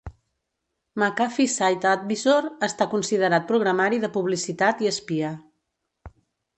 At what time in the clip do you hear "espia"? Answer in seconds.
4.97-5.35